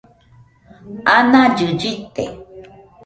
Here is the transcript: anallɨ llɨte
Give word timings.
anallɨ 1.15 1.55
llɨte 1.79 2.23